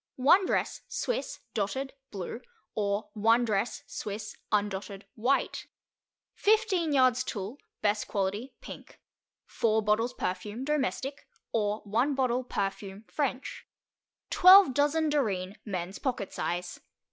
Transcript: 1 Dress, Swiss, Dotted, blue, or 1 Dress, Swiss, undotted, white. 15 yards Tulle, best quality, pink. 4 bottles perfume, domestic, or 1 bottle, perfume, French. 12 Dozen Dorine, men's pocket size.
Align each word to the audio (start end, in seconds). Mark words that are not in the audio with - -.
1 0.15 0.47
Dress, 0.47 0.81
Swiss, 0.87 1.41
Dotted, 1.53 1.93
blue, 2.09 2.41
or 2.73 3.11
1 3.13 3.45
Dress, 3.45 3.83
Swiss, 3.85 4.35
undotted, 4.51 5.03
white. 5.13 5.67
15 6.33 6.91
yards 6.91 7.23
Tulle, 7.23 7.59
best 7.83 8.07
quality, 8.07 8.55
pink. 8.61 8.99
4 9.45 9.83
bottles 9.83 10.15
perfume, 10.15 10.63
domestic, 10.65 11.27
or 11.51 11.81
1 11.81 12.15
bottle, 12.15 12.43
perfume, 12.43 13.03
French. 13.09 13.67
12 14.31 14.73
Dozen 14.73 15.09
Dorine, 15.09 15.57
men's 15.65 15.99
pocket 15.99 16.33
size. 16.33 16.79